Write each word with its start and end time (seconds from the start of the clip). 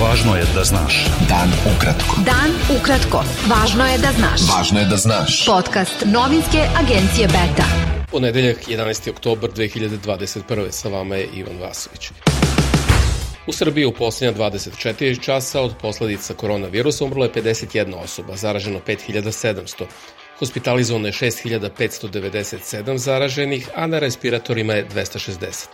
Važno 0.00 0.32
je 0.36 0.44
da 0.54 0.62
znaš. 0.64 0.94
Dan 1.28 1.50
ukratko. 1.68 2.22
Dan 2.24 2.54
ukratko. 2.72 3.20
Važno 3.50 3.84
je 3.84 3.98
da 4.00 4.12
znaš. 4.16 4.46
Važno 4.48 4.80
je 4.80 4.86
da 4.88 4.96
znaš. 4.96 5.34
Podcast 5.44 6.06
novinske 6.06 6.62
agencije 6.80 7.26
Beta. 7.28 7.66
Ponedeljak 8.10 8.64
11. 8.68 9.10
oktobar 9.10 9.50
2021. 9.50 10.70
Sa 10.70 10.88
vama 10.88 11.20
je 11.20 11.26
Ivan 11.42 11.60
Vasović. 11.60 12.10
U 13.46 13.52
Srbiji 13.52 13.84
u 13.84 13.92
posljednja 13.92 14.32
24 14.38 15.20
časa 15.20 15.60
od 15.60 15.76
posledica 15.82 16.34
koronavirusa 16.34 17.04
umrlo 17.04 17.24
je 17.24 17.32
51 17.32 17.94
osoba, 17.94 18.36
zaraženo 18.36 18.80
5700. 18.86 19.84
Hospitalizovano 20.38 21.08
je 21.08 21.12
6597 21.12 22.96
zaraženih, 22.96 23.68
a 23.74 23.86
na 23.86 23.98
respiratorima 23.98 24.72
je 24.72 24.88
260. 24.88 25.68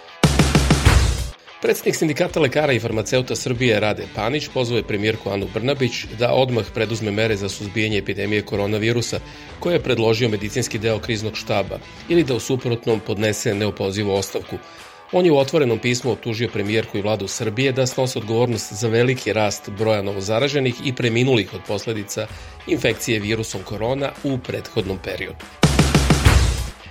Predsednik 1.62 1.96
sindikata 1.96 2.40
lekara 2.40 2.72
i 2.72 2.80
farmaceuta 2.80 3.36
Srbije 3.36 3.80
Rade 3.80 4.06
Panić 4.14 4.48
pozvao 4.54 4.76
je 4.76 4.82
premijerku 4.82 5.30
Anu 5.30 5.48
Brnabić 5.54 6.04
da 6.18 6.32
odmah 6.32 6.64
preduzme 6.74 7.10
mere 7.10 7.36
za 7.36 7.48
suzbijanje 7.48 7.98
epidemije 7.98 8.42
koronavirusa, 8.42 9.20
koje 9.60 9.74
je 9.74 9.82
predložio 9.82 10.28
medicinski 10.28 10.78
deo 10.78 10.98
kriznog 10.98 11.36
štaba, 11.36 11.78
ili 12.08 12.24
da 12.24 12.34
u 12.34 12.40
suprotnom 12.40 13.00
podnese 13.00 13.54
neopozivu 13.54 14.12
ostavku. 14.12 14.58
On 15.12 15.26
je 15.26 15.32
u 15.32 15.38
otvorenom 15.38 15.78
pismu 15.78 16.12
optužio 16.12 16.48
premijerku 16.52 16.98
i 16.98 17.02
vladu 17.02 17.28
Srbije 17.28 17.72
da 17.72 17.86
snose 17.86 18.18
odgovornost 18.18 18.72
za 18.72 18.88
veliki 18.88 19.32
rast 19.32 19.70
broja 19.70 20.02
novozaraženih 20.02 20.74
i 20.84 20.92
preminulih 20.94 21.54
od 21.54 21.60
posledica 21.68 22.26
infekcije 22.66 23.20
virusom 23.20 23.62
korona 23.62 24.12
u 24.24 24.38
prethodnom 24.38 24.98
periodu. 25.04 25.44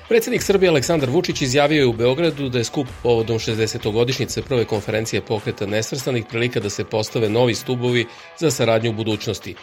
Predsednik 0.08 0.44
Srbije 0.44 0.70
Aleksandar 0.70 1.10
Vučić 1.10 1.42
izjavio 1.42 1.80
je 1.80 1.86
u 1.86 1.94
Beogradu 1.94 2.50
da 2.50 2.58
je 2.58 2.64
skup 2.64 2.88
povodom 3.04 3.40
60. 3.40 3.92
godišnjice 3.92 4.42
prve 4.42 4.66
konferencije 4.66 5.22
pokreta 5.22 5.66
nesvrstanih 5.66 6.26
prilika 6.30 6.60
da 6.60 6.70
se 6.70 6.84
postave 6.84 7.30
novi 7.30 7.56
stubovi 7.56 8.06
za 8.40 8.52
saradnju 8.52 8.90
u 8.90 8.94
budućnosti. 8.94 9.56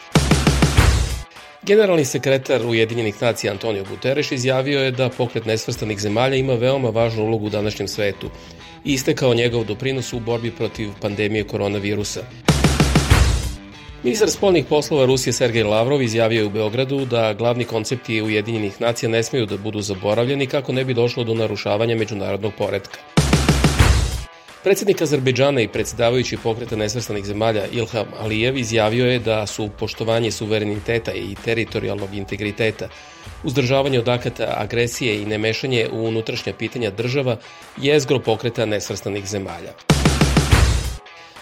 Generalni 1.62 2.04
sekretar 2.04 2.66
Ujedinjenih 2.66 3.22
nacija 3.22 3.52
Antonio 3.52 3.84
Guterres 3.84 4.32
izjavio 4.32 4.80
je 4.80 4.90
da 4.90 5.08
pokret 5.08 5.46
nesvrstanih 5.46 6.00
zemalja 6.00 6.36
ima 6.36 6.54
veoma 6.54 6.90
važnu 6.90 7.22
ulogu 7.22 7.46
u 7.46 7.50
današnjem 7.50 7.88
svetu 7.88 8.30
i 8.84 8.92
istekao 8.92 9.34
njegov 9.34 9.64
doprinos 9.64 10.12
u 10.12 10.20
borbi 10.20 10.50
protiv 10.50 10.90
pandemije 11.00 11.44
koronavirusa. 11.44 12.51
Ministar 14.04 14.30
spolnih 14.30 14.64
poslova 14.68 15.06
Rusije 15.06 15.32
Sergej 15.32 15.62
Lavrov 15.62 16.02
izjavio 16.02 16.40
je 16.40 16.46
u 16.46 16.50
Beogradu 16.50 17.04
da 17.04 17.34
glavni 17.34 17.64
koncepti 17.64 18.22
Ujedinjenih 18.22 18.80
nacija 18.80 19.08
ne 19.08 19.22
smeju 19.22 19.46
da 19.46 19.56
budu 19.56 19.80
zaboravljeni 19.80 20.46
kako 20.46 20.72
ne 20.72 20.84
bi 20.84 20.94
došlo 20.94 21.24
do 21.24 21.34
narušavanja 21.34 21.96
međunarodnog 21.96 22.52
poredka. 22.58 22.98
Predsednik 24.62 25.02
Azerbejdžana 25.02 25.60
i 25.60 25.68
predsedavajući 25.68 26.36
pokreta 26.36 26.76
nesvrstanih 26.76 27.24
zemalja 27.24 27.66
Ilham 27.72 28.06
Alijev 28.20 28.56
izjavio 28.56 29.06
je 29.06 29.18
da 29.18 29.46
su 29.46 29.70
poštovanje 29.78 30.30
suvereniteta 30.30 31.12
i 31.12 31.34
teritorijalnog 31.44 32.14
integriteta, 32.14 32.88
uzdržavanje 33.44 33.98
od 33.98 34.08
akata 34.08 34.54
agresije 34.56 35.22
i 35.22 35.26
nemešanje 35.26 35.88
u 35.92 36.04
unutrašnja 36.04 36.52
pitanja 36.58 36.90
država 36.90 37.36
jezgro 37.76 38.18
pokreta 38.18 38.66
nesvrstanih 38.66 39.26
zemalja. 39.26 40.01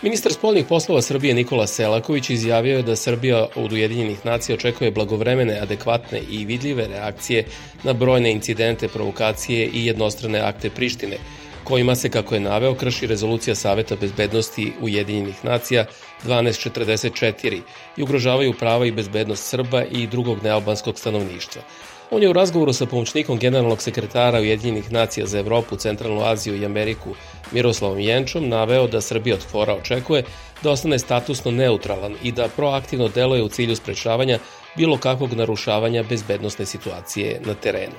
Ministar 0.02 0.32
spolnih 0.32 0.64
poslova 0.68 1.02
Srbije 1.02 1.34
Nikola 1.34 1.66
Selaković 1.66 2.30
izjavio 2.30 2.76
je 2.76 2.82
da 2.82 2.96
Srbija 2.96 3.46
od 3.56 3.72
Ujedinjenih 3.72 4.24
nacija 4.24 4.54
očekuje 4.56 4.90
blagovremene, 4.90 5.58
adekvatne 5.60 6.20
i 6.30 6.44
vidljive 6.44 6.86
reakcije 6.88 7.44
na 7.82 7.92
brojne 7.92 8.32
incidente, 8.32 8.88
provokacije 8.88 9.66
i 9.72 9.86
jednostrane 9.86 10.40
akte 10.40 10.70
Prištine, 10.70 11.16
kojima 11.64 11.94
se, 11.94 12.08
kako 12.08 12.34
je 12.34 12.40
naveo, 12.40 12.74
krši 12.74 13.06
rezolucija 13.06 13.54
Saveta 13.54 13.96
bezbednosti 14.00 14.72
Ujedinjenih 14.80 15.44
nacija 15.44 15.86
1244 16.26 17.60
i 17.96 18.02
ugrožavaju 18.02 18.54
prava 18.58 18.86
i 18.86 18.92
bezbednost 18.92 19.48
Srba 19.48 19.84
i 19.84 20.06
drugog 20.06 20.42
nealbanskog 20.42 20.98
stanovništva. 20.98 21.62
On 22.12 22.22
je 22.22 22.28
u 22.28 22.32
razgovoru 22.32 22.72
sa 22.72 22.86
pomoćnikom 22.86 23.38
generalnog 23.38 23.82
sekretara 23.82 24.40
Ujedinjenih 24.40 24.92
nacija 24.92 25.26
za 25.26 25.38
Evropu, 25.38 25.76
Centralnu 25.76 26.22
Aziju 26.24 26.56
i 26.56 26.64
Ameriku 26.64 27.14
Miroslavom 27.52 27.98
Jenčom 27.98 28.48
naveo 28.48 28.86
da 28.86 29.00
Srbija 29.00 29.34
od 29.34 29.42
fora 29.42 29.74
očekuje 29.74 30.24
da 30.62 30.70
ostane 30.70 30.98
statusno 30.98 31.50
neutralan 31.50 32.16
i 32.22 32.32
da 32.32 32.48
proaktivno 32.56 33.08
deluje 33.08 33.42
u 33.42 33.48
cilju 33.48 33.76
sprečavanja 33.76 34.38
bilo 34.76 34.98
kakvog 34.98 35.32
narušavanja 35.32 36.02
bezbednostne 36.02 36.66
situacije 36.66 37.40
na 37.44 37.54
terenu. 37.54 37.94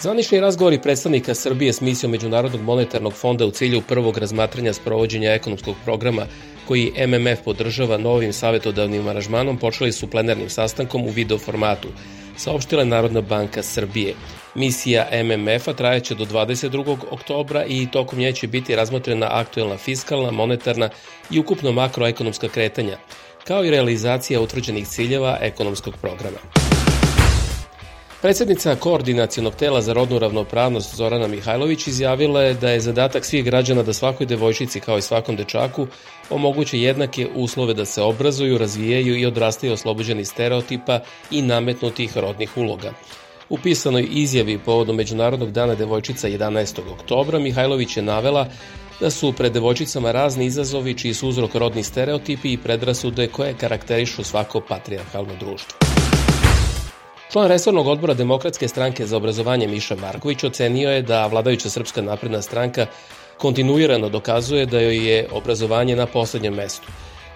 Zvanični 0.00 0.40
razgovori 0.40 0.80
predstavnika 0.82 1.34
Srbije 1.34 1.72
s 1.72 1.80
misijom 1.80 2.12
Međunarodnog 2.12 2.60
monetarnog 2.62 3.12
fonda 3.12 3.46
u 3.46 3.50
cilju 3.50 3.82
prvog 3.88 4.18
razmatranja 4.18 4.72
sprovođenja 4.72 5.32
ekonomskog 5.32 5.74
programa 5.84 6.26
koji 6.68 6.92
MMF 7.06 7.44
podržava 7.44 7.98
novim 7.98 8.32
savjetodavnim 8.32 9.08
aranžmanom 9.08 9.58
počeli 9.58 9.92
su 9.92 10.10
plenarnim 10.10 10.50
sastankom 10.50 11.02
u 11.02 11.10
video 11.10 11.38
formatu, 11.38 11.88
saopštila 12.36 12.82
je 12.82 12.86
Narodna 12.86 13.20
banka 13.20 13.62
Srbije. 13.62 14.14
Misija 14.54 15.08
MMF-a 15.24 15.72
trajeće 15.72 16.14
do 16.14 16.24
22. 16.24 16.96
oktobra 17.10 17.64
i 17.68 17.88
tokom 17.92 18.18
nje 18.18 18.32
će 18.32 18.46
biti 18.46 18.76
razmotrena 18.76 19.28
aktuelna 19.30 19.76
fiskalna, 19.76 20.30
monetarna 20.30 20.90
i 21.30 21.38
ukupno 21.38 21.72
makroekonomska 21.72 22.48
kretanja, 22.48 22.98
kao 23.44 23.64
i 23.64 23.70
realizacija 23.70 24.40
utvrđenih 24.40 24.88
ciljeva 24.88 25.38
ekonomskog 25.40 25.94
programa. 26.00 26.63
Predsednica 28.24 28.76
Koordinacijonog 28.76 29.54
tela 29.54 29.80
za 29.82 29.92
rodnu 29.92 30.18
ravnopravnost 30.18 30.96
Zorana 30.96 31.26
Mihajlović 31.28 31.86
izjavila 31.86 32.42
je 32.42 32.54
da 32.54 32.70
je 32.70 32.80
zadatak 32.80 33.24
svih 33.24 33.44
građana 33.44 33.82
da 33.82 33.92
svakoj 33.92 34.26
devojčici 34.26 34.80
kao 34.80 34.98
i 34.98 35.02
svakom 35.02 35.36
dečaku 35.36 35.86
omoguće 36.30 36.80
jednake 36.80 37.28
uslove 37.34 37.74
da 37.74 37.84
se 37.84 38.02
obrazuju, 38.02 38.58
razvijaju 38.58 39.16
i 39.16 39.26
odrastaju 39.26 39.72
oslobođeni 39.72 40.24
stereotipa 40.24 41.00
i 41.30 41.42
nametnutih 41.42 42.16
rodnih 42.16 42.56
uloga. 42.56 42.92
U 43.48 43.58
pisanoj 43.58 44.08
izjavi 44.10 44.58
povodom 44.58 44.96
Međunarodnog 44.96 45.52
dana 45.52 45.74
devojčica 45.74 46.28
11. 46.28 46.92
oktobra 46.92 47.38
Mihajlović 47.38 47.96
je 47.96 48.02
navela 48.02 48.48
da 49.00 49.10
su 49.10 49.32
pred 49.32 49.52
devojčicama 49.52 50.12
razni 50.12 50.46
izazovi 50.46 50.94
čiji 50.94 51.14
su 51.14 51.28
uzrok 51.28 51.54
rodni 51.54 51.82
stereotipi 51.82 52.52
i 52.52 52.58
predrasude 52.58 53.26
koje 53.26 53.54
karakterišu 53.54 54.24
svako 54.24 54.60
patrijarhalno 54.68 55.36
društvo. 55.40 55.93
Član 57.34 57.48
Resornog 57.48 57.86
odbora 57.86 58.14
Demokratske 58.14 58.68
stranke 58.68 59.06
za 59.06 59.16
obrazovanje 59.16 59.66
Miša 59.68 59.96
Marković 59.96 60.44
ocenio 60.44 60.90
je 60.90 61.02
da 61.02 61.26
vladajuća 61.26 61.70
Srpska 61.70 62.02
napredna 62.02 62.42
stranka 62.42 62.86
kontinuirano 63.38 64.08
dokazuje 64.08 64.66
da 64.66 64.80
joj 64.80 65.08
je 65.08 65.28
obrazovanje 65.32 65.96
na 65.96 66.06
poslednjem 66.06 66.54
mestu, 66.54 66.88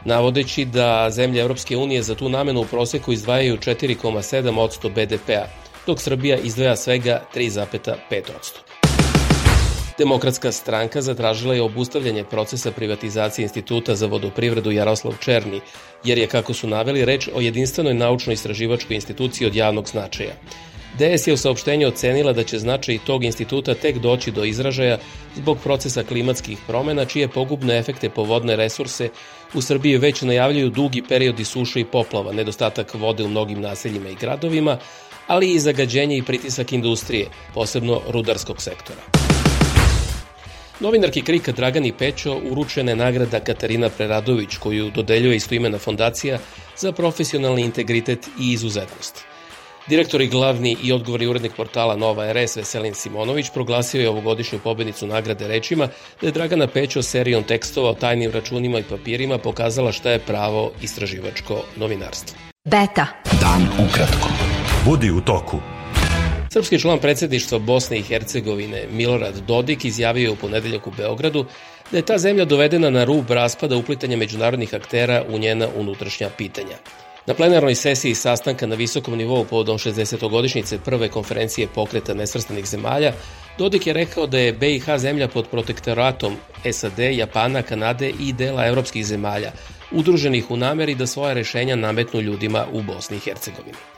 navodeći 0.04 0.64
da 0.64 1.10
zemlje 1.10 1.40
Evropske 1.40 1.76
unije 1.76 2.02
za 2.02 2.14
tu 2.14 2.28
namenu 2.28 2.60
u 2.60 2.64
proseku 2.64 3.12
izdvajaju 3.12 3.56
4,7% 3.56 4.90
BDP-a, 4.90 5.46
dok 5.86 6.00
Srbija 6.00 6.38
izdvaja 6.38 6.76
svega 6.76 7.22
3,5%. 7.34 8.77
Demokratska 9.98 10.52
stranka 10.52 11.02
zatražila 11.02 11.54
je 11.54 11.62
obustavljanje 11.62 12.24
procesa 12.24 12.70
privatizacije 12.70 13.42
Instituta 13.42 13.94
za 13.94 14.06
vodoprivredu 14.06 14.70
Jaroslav 14.70 15.14
Černi, 15.20 15.60
jer 16.04 16.18
je, 16.18 16.26
kako 16.26 16.54
su 16.54 16.68
naveli, 16.68 17.04
reč 17.04 17.28
o 17.34 17.40
jedinstvenoj 17.40 17.94
naučno-istraživačkoj 17.94 18.94
instituciji 18.94 19.46
od 19.46 19.54
javnog 19.54 19.88
značaja. 19.88 20.34
DS 20.98 21.26
je 21.26 21.34
u 21.34 21.36
saopštenju 21.36 21.88
ocenila 21.88 22.32
da 22.32 22.44
će 22.44 22.58
značaj 22.58 22.98
tog 23.06 23.24
instituta 23.24 23.74
tek 23.74 23.98
doći 23.98 24.30
do 24.30 24.44
izražaja 24.44 24.98
zbog 25.36 25.58
procesa 25.64 26.02
klimatskih 26.02 26.58
promena, 26.66 27.04
čije 27.04 27.28
pogubne 27.28 27.78
efekte 27.78 28.10
po 28.10 28.22
vodne 28.22 28.56
resurse 28.56 29.08
u 29.54 29.62
Srbiji 29.62 29.96
već 29.96 30.22
najavljaju 30.22 30.70
dugi 30.70 31.02
periodi 31.08 31.44
suše 31.44 31.80
i 31.80 31.84
poplava, 31.84 32.32
nedostatak 32.32 32.94
vode 32.94 33.24
u 33.24 33.28
mnogim 33.28 33.60
naseljima 33.60 34.08
i 34.08 34.14
gradovima, 34.20 34.78
ali 35.26 35.52
i 35.52 35.60
zagađenje 35.60 36.16
i 36.16 36.22
pritisak 36.22 36.72
industrije, 36.72 37.26
posebno 37.54 38.00
rudarskog 38.08 38.62
sektora. 38.62 39.27
Novinarki 40.80 41.22
Krika 41.22 41.52
Dragani 41.52 41.92
Pećo 41.92 42.40
uručena 42.50 42.90
je 42.90 42.96
nagrada 42.96 43.40
Katarina 43.40 43.88
Preradović 43.88 44.56
koju 44.56 44.90
dodeljuje 44.90 45.36
istoimena 45.36 45.78
fondacija 45.78 46.38
za 46.76 46.92
profesionalni 46.92 47.62
integritet 47.62 48.26
i 48.40 48.52
izuzetnost. 48.52 49.24
Direktor 49.88 50.20
i 50.20 50.28
glavni 50.28 50.76
i 50.82 50.92
odgovorni 50.92 51.26
urednik 51.26 51.52
portala 51.56 51.96
Nova 51.96 52.32
RS 52.32 52.56
Veselin 52.56 52.94
Simonović 52.94 53.46
proglasio 53.54 54.00
je 54.00 54.08
ovogodišnju 54.08 54.58
pobednicu 54.58 55.06
nagrade 55.06 55.48
rečima 55.48 55.88
da 56.20 56.26
je 56.26 56.32
Dragana 56.32 56.66
Pećo 56.66 57.02
serijom 57.02 57.44
tekstova 57.44 57.90
o 57.90 57.94
tajnim 57.94 58.30
računima 58.30 58.78
i 58.78 58.82
papirima 58.82 59.38
pokazala 59.38 59.92
šta 59.92 60.10
je 60.10 60.18
pravo 60.18 60.72
istraživačko 60.82 61.64
novinarstvo. 61.76 62.38
Beta. 62.64 63.06
Dan 63.40 63.88
ukratko. 63.88 64.28
Budi 64.84 65.10
u 65.10 65.20
toku. 65.20 65.77
Srpski 66.50 66.78
član 66.78 66.98
predsedništva 66.98 67.58
Bosne 67.58 67.98
i 67.98 68.02
Hercegovine 68.02 68.86
Milorad 68.90 69.34
Dodik 69.46 69.84
izjavio 69.84 70.22
je 70.22 70.30
u 70.30 70.36
ponedeljak 70.36 70.86
u 70.86 70.90
Beogradu 70.96 71.44
da 71.90 71.96
je 71.96 72.06
ta 72.06 72.18
zemlja 72.18 72.44
dovedena 72.44 72.90
na 72.90 73.04
rub 73.04 73.30
raspada 73.30 73.76
uplitanja 73.76 74.16
međunarodnih 74.16 74.74
aktera 74.74 75.24
u 75.28 75.38
njena 75.38 75.68
unutrašnja 75.76 76.30
pitanja. 76.38 76.76
Na 77.26 77.34
plenarnoj 77.34 77.74
sesiji 77.74 78.14
sastanka 78.14 78.66
na 78.66 78.74
visokom 78.74 79.16
nivou 79.16 79.44
povodom 79.44 79.78
60. 79.78 80.78
prve 80.84 81.08
konferencije 81.08 81.68
pokreta 81.74 82.14
nesvrstanih 82.14 82.66
zemalja, 82.66 83.12
Dodik 83.58 83.86
je 83.86 83.92
rekao 83.92 84.26
da 84.26 84.38
je 84.38 84.52
BiH 84.52 84.96
zemlja 84.96 85.28
pod 85.28 85.48
protektoratom 85.48 86.36
SAD, 86.72 86.98
Japana, 86.98 87.62
Kanade 87.62 88.12
i 88.20 88.32
dela 88.32 88.66
evropskih 88.66 89.06
zemalja, 89.06 89.52
udruženih 89.92 90.50
u 90.50 90.56
nameri 90.56 90.94
da 90.94 91.06
svoja 91.06 91.32
rešenja 91.32 91.76
nametnu 91.76 92.20
ljudima 92.20 92.66
u 92.72 92.82
Bosni 92.82 93.16
i 93.16 93.20
Hercegovini. 93.20 93.97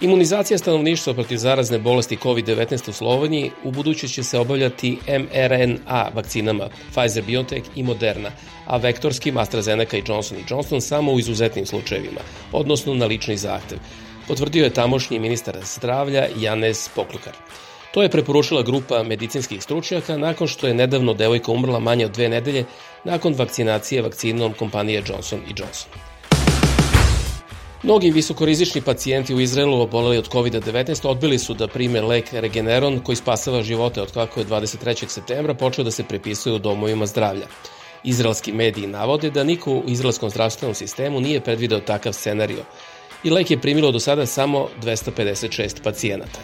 Imunizacija 0.00 0.58
stanovništva 0.58 1.14
protiv 1.14 1.36
zarazne 1.36 1.78
bolesti 1.78 2.16
COVID-19 2.16 2.90
u 2.90 2.92
Sloveniji 2.92 3.50
u 3.64 3.70
buduće 3.70 4.08
će 4.08 4.22
se 4.22 4.38
obavljati 4.38 4.98
mRNA 5.08 6.10
vakcinama 6.14 6.68
Pfizer-BioNTech 6.94 7.62
i 7.74 7.82
Moderna, 7.82 8.30
a 8.66 8.76
vektorskim 8.76 9.36
AstraZeneca 9.36 9.96
i 9.96 10.02
Johnson 10.06 10.38
Johnson 10.50 10.80
samo 10.80 11.12
u 11.12 11.18
izuzetnim 11.18 11.66
slučajevima, 11.66 12.20
odnosno 12.52 12.94
na 12.94 13.06
lični 13.06 13.36
zahtev, 13.36 13.78
potvrdio 14.28 14.64
je 14.64 14.74
tamošnji 14.74 15.18
ministar 15.18 15.56
zdravlja 15.64 16.26
Janez 16.40 16.88
Poklukar. 16.94 17.32
To 17.94 18.02
je 18.02 18.08
preporučila 18.08 18.62
grupa 18.62 19.02
medicinskih 19.02 19.62
stručnjaka 19.62 20.18
nakon 20.18 20.48
što 20.48 20.66
je 20.66 20.74
nedavno 20.74 21.14
devojka 21.14 21.52
umrla 21.52 21.78
manje 21.78 22.04
od 22.04 22.12
dve 22.12 22.28
nedelje 22.28 22.64
nakon 23.04 23.34
vakcinacije 23.34 24.02
vakcinom 24.02 24.52
kompanije 24.52 25.02
Johnson 25.08 25.40
Johnson. 25.56 26.15
Mnogi 27.86 28.10
visokorizični 28.10 28.80
pacijenti 28.80 29.34
u 29.34 29.40
Izraelu 29.40 29.80
oboleli 29.80 30.18
od 30.18 30.28
COVID-19 30.28 31.08
odbili 31.08 31.38
su 31.38 31.54
da 31.54 31.68
prime 31.68 32.00
lek 32.00 32.32
Regeneron 32.32 32.98
koji 33.00 33.16
spasava 33.16 33.62
živote 33.62 34.02
od 34.02 34.12
kako 34.12 34.40
je 34.40 34.46
23. 34.46 35.08
septembra 35.08 35.54
počeo 35.54 35.84
da 35.84 35.90
se 35.90 36.04
prepisuje 36.04 36.54
u 36.54 36.58
domovima 36.58 37.06
zdravlja. 37.06 37.46
Izraelski 38.04 38.52
mediji 38.52 38.86
navode 38.86 39.30
da 39.30 39.44
niko 39.44 39.72
u 39.72 39.82
izraelskom 39.86 40.30
zdravstvenom 40.30 40.74
sistemu 40.74 41.20
nije 41.20 41.40
predvideo 41.40 41.80
takav 41.80 42.12
scenario 42.12 42.64
i 43.24 43.30
lek 43.30 43.50
je 43.50 43.60
primilo 43.60 43.92
do 43.92 44.00
sada 44.00 44.26
samo 44.26 44.68
256 44.82 45.82
pacijenata. 45.82 46.40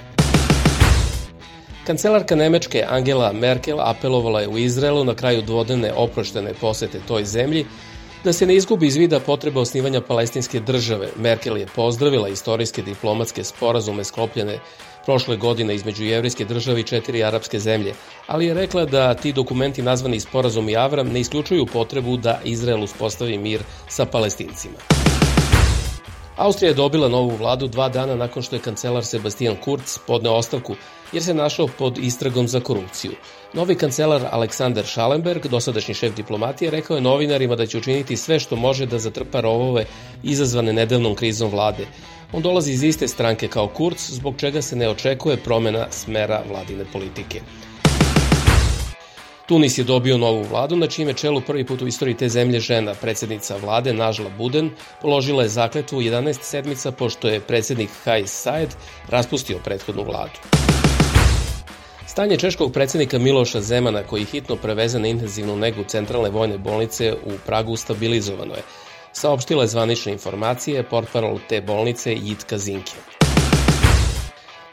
Kancelarka 1.87 2.37
Nemečke 2.37 2.85
Angela 2.89 3.33
Merkel 3.33 3.81
apelovala 3.81 4.41
je 4.41 4.49
u 4.49 4.59
Izraelu 4.59 5.05
na 5.05 5.15
kraju 5.15 5.43
dvodnevne 5.43 5.93
oproštene 5.93 6.55
posete 6.61 7.01
toj 7.09 7.25
zemlji 7.25 7.67
Da 8.25 8.33
se 8.33 8.47
ne 8.47 8.55
izgubi 8.55 8.87
iz 8.87 8.97
vida 8.97 9.21
potreba 9.21 9.61
osnivanja 9.61 10.01
palestinske 10.01 10.61
države, 10.61 11.09
Merkel 11.17 11.57
je 11.59 11.67
pozdravila 11.75 12.29
istorijske 12.29 12.83
diplomatske 12.83 13.45
sporazume 13.45 14.05
sklopljene 14.05 14.59
prošle 15.07 15.37
godine 15.37 15.75
između 15.75 16.05
jevrijske 16.05 16.45
države 16.45 16.81
i 16.81 16.85
četiri 16.85 17.25
arapske 17.25 17.59
zemlje, 17.59 17.95
ali 18.27 18.47
je 18.47 18.55
rekla 18.55 18.85
da 18.85 19.15
ti 19.15 19.33
dokumenti 19.33 19.83
nazvani 19.83 20.21
sporazum 20.21 20.69
i 20.69 20.77
Avram 20.77 21.09
ne 21.09 21.21
isključuju 21.21 21.67
potrebu 21.67 22.17
da 22.17 22.41
Izrael 22.45 22.83
uspostavi 22.83 23.39
mir 23.39 23.63
sa 23.89 24.05
palestincima. 24.05 25.02
Austrija 26.37 26.69
je 26.71 26.75
dobila 26.75 27.09
novu 27.09 27.37
vladu 27.37 27.69
dva 27.69 27.89
dana 27.89 28.15
nakon 28.15 28.43
što 28.43 28.57
je 28.57 28.63
kancelar 28.63 29.05
Sebastian 29.05 29.57
Kurz 29.65 29.99
podneo 30.07 30.33
ostavku 30.33 30.75
jer 31.13 31.23
se 31.23 31.35
našao 31.35 31.67
pod 31.79 31.99
istragom 31.99 32.49
za 32.49 32.61
korupciju. 32.61 33.13
Novi 33.53 33.75
kancelar 33.75 34.23
Aleksander 34.31 34.87
Schallenberg, 34.87 35.47
dosadašnji 35.47 35.95
šef 35.95 36.15
diplomatije, 36.15 36.71
rekao 36.71 36.97
je 36.97 37.01
novinarima 37.01 37.57
da 37.57 37.67
će 37.67 37.79
učiniti 37.79 38.17
sve 38.17 38.41
što 38.41 38.57
može 38.57 38.87
da 38.87 38.99
zatrpa 38.99 39.41
rovove 39.41 39.85
izazvane 40.23 40.73
nedelnom 40.73 41.15
krizom 41.15 41.51
vlade. 41.51 41.87
On 42.33 42.43
dolazi 42.43 42.73
iz 42.73 42.83
iste 42.83 43.09
stranke 43.09 43.49
kao 43.49 43.69
Kurz, 43.69 44.09
zbog 44.09 44.35
čega 44.37 44.63
se 44.63 44.77
ne 44.77 44.89
očekuje 44.89 45.37
promena 45.37 45.87
smera 45.91 46.43
vladine 46.49 46.85
politike. 46.93 47.41
Tunis 49.53 49.79
je 49.79 49.85
dobio 49.85 50.19
novu 50.19 50.43
vladu, 50.43 50.77
na 50.77 50.87
čime 50.87 51.15
čelu 51.15 51.41
prvi 51.41 51.65
put 51.67 51.83
u 51.83 51.87
istoriji 51.87 52.17
te 52.17 52.29
zemlje 52.29 52.61
žena, 52.61 52.95
predsednica 52.95 53.57
vlade 53.57 53.93
Nažla 53.93 54.31
Buden, 54.39 54.71
položila 55.03 55.43
je 55.43 55.49
zakletvu 55.49 56.01
11 56.01 56.39
sedmica 56.43 56.93
pošto 56.93 57.29
je 57.29 57.41
predsednik 57.41 57.91
Kais 58.05 58.33
Saed 58.33 58.69
raspustio 59.09 59.59
prethodnu 59.65 60.05
vladu. 60.05 60.41
Stanje 62.07 62.37
češkog 62.37 62.73
predsednika 62.73 63.19
Miloša 63.19 63.61
Zemana, 63.61 64.03
koji 64.03 64.25
hitno 64.25 64.57
preveze 64.57 64.99
na 64.99 65.09
intenzivnu 65.09 65.57
negu 65.57 65.85
centralne 65.85 66.31
vojne 66.31 66.59
bolnice 66.59 67.13
u 67.13 67.33
Pragu, 67.47 67.77
stabilizovano 67.77 68.55
je, 68.55 68.63
saopštila 69.13 69.65
je 69.65 69.69
zvanične 69.69 70.13
informacije 70.13 70.83
portparol 70.83 71.39
te 71.49 71.61
bolnice 71.61 72.15
Jitka 72.15 72.59
Zinke. 72.59 73.22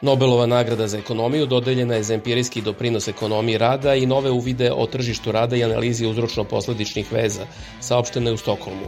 Nobelova 0.01 0.45
nagrada 0.45 0.87
za 0.87 0.97
ekonomiju 0.97 1.45
dodeljena 1.45 1.95
je 1.95 2.03
za 2.03 2.13
empirijski 2.13 2.61
doprinos 2.61 3.07
ekonomiji 3.07 3.57
rada 3.57 3.95
i 3.95 4.05
nove 4.05 4.31
uvide 4.31 4.71
o 4.71 4.85
tržištu 4.85 5.31
rada 5.31 5.55
i 5.55 5.63
analizi 5.63 6.05
uzročno-posledičnih 6.05 7.11
veza, 7.11 7.45
saopštene 7.79 8.31
u 8.31 8.37
Stokholmu. 8.37 8.87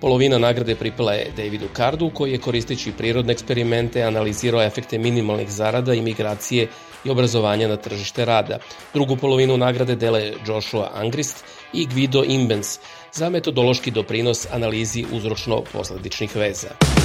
Polovina 0.00 0.38
nagrade 0.38 0.74
pripala 0.74 1.12
je 1.12 1.30
Davidu 1.36 1.68
Kardu, 1.72 2.10
koji 2.14 2.32
je 2.32 2.38
koristeći 2.38 2.92
prirodne 2.92 3.32
eksperimente 3.32 4.02
analizirao 4.02 4.62
efekte 4.62 4.98
minimalnih 4.98 5.50
zarada 5.50 5.94
i 5.94 6.02
migracije 6.02 6.68
i 7.04 7.10
obrazovanja 7.10 7.68
na 7.68 7.76
tržište 7.76 8.24
rada. 8.24 8.58
Drugu 8.94 9.16
polovinu 9.16 9.56
nagrade 9.56 9.96
dele 9.96 10.32
Joshua 10.46 10.90
Angrist 10.94 11.44
i 11.72 11.86
Guido 11.86 12.24
Imbens 12.26 12.78
za 13.12 13.30
metodološki 13.30 13.90
doprinos 13.90 14.46
analizi 14.52 15.04
uzročno-posledičnih 15.12 16.36
veza. 16.36 16.97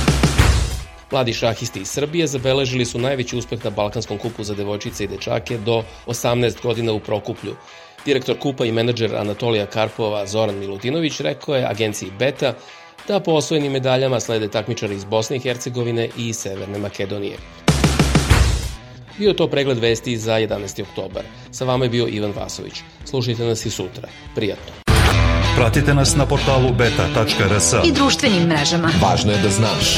Mladi 1.14 1.34
šahisti 1.34 1.80
iz 1.80 1.90
Srbije 1.90 2.28
zabeležili 2.28 2.86
su 2.86 3.00
najveći 3.00 3.38
uspeh 3.38 3.66
na 3.66 3.70
Balkanskom 3.70 4.18
kupu 4.18 4.44
za 4.44 4.56
devojčice 4.56 5.04
i 5.04 5.08
dečake 5.08 5.58
do 5.58 5.84
18 6.08 6.62
godina 6.64 6.94
u 6.94 7.00
Prokuplju. 7.00 7.56
Direktor 8.06 8.40
kupa 8.40 8.66
i 8.66 8.72
menadžer 8.72 9.16
Anatolija 9.16 9.66
Karpova 9.66 10.26
Zoran 10.28 10.56
Milutinović 10.56 11.20
rekao 11.20 11.56
je 11.56 11.66
agenciji 11.66 12.12
Beta 12.20 12.54
da 13.08 13.20
po 13.20 13.32
osvojenim 13.32 13.72
medaljama 13.72 14.20
slede 14.20 14.48
takmičari 14.48 14.96
iz 14.96 15.06
Bosne 15.06 15.36
i 15.36 15.40
Hercegovine 15.40 16.10
i 16.18 16.34
Severne 16.34 16.80
Makedonije. 16.80 17.38
Bio 19.18 19.34
to 19.34 19.48
pregled 19.48 19.80
vesti 19.80 20.18
za 20.18 20.34
11. 20.34 20.82
oktobar. 20.82 21.24
Sa 21.52 21.66
vama 21.66 21.86
je 21.86 21.90
bio 21.90 22.08
Ivan 22.08 22.34
Vasović. 22.36 22.74
Slušajte 23.06 23.44
nas 23.44 23.66
i 23.66 23.70
sutra. 23.70 24.08
Prijatno. 24.36 24.74
Pratite 25.56 25.94
nas 25.94 26.16
na 26.16 26.26
portalu 26.26 26.74
beta.rs 26.74 27.74
i 27.86 27.92
društvenim 27.92 28.44
mrežama. 28.44 28.90
Važno 29.02 29.32
je 29.32 29.38
da 29.38 29.50
znaš. 29.50 29.98